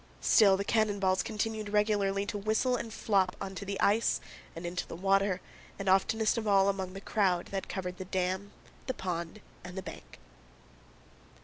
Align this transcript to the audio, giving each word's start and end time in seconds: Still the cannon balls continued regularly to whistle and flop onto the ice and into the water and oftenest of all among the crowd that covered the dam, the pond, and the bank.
Still 0.19 0.57
the 0.57 0.65
cannon 0.65 0.97
balls 0.99 1.21
continued 1.21 1.69
regularly 1.69 2.25
to 2.25 2.35
whistle 2.39 2.75
and 2.75 2.91
flop 2.91 3.35
onto 3.39 3.65
the 3.65 3.79
ice 3.79 4.19
and 4.55 4.65
into 4.65 4.87
the 4.87 4.95
water 4.95 5.41
and 5.77 5.87
oftenest 5.87 6.39
of 6.39 6.47
all 6.47 6.69
among 6.69 6.93
the 6.93 7.01
crowd 7.01 7.49
that 7.51 7.69
covered 7.69 7.97
the 7.99 8.05
dam, 8.05 8.51
the 8.87 8.95
pond, 8.95 9.41
and 9.63 9.77
the 9.77 9.83
bank. 9.83 10.17